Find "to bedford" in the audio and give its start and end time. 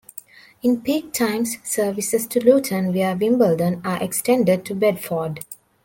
4.65-5.45